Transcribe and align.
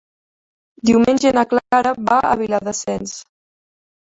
Diumenge 0.89 1.33
na 1.39 1.43
Clara 1.51 1.91
va 2.09 2.17
a 2.31 2.35
Viladasens. 2.43 3.15